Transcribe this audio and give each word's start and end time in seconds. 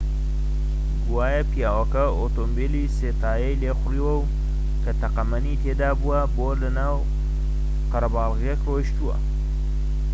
گوایە 1.05 1.41
پیاوەکە 1.51 2.03
ئۆتۆمبێلی 2.17 2.93
سێ 2.97 3.09
تایەی 3.21 3.59
لێخوڕیوە 3.61 4.15
کە 4.83 4.91
تەقەمەنی 5.01 5.59
تێدا 5.63 5.91
بووە 6.01 6.19
بۆ 6.35 6.47
ناو 6.79 6.97
قەرەباڵغییەک 7.91 8.59
ڕۆیشتووە 8.67 9.15